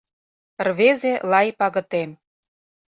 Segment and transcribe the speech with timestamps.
[0.67, 2.09] Рвезе-лай пагытем.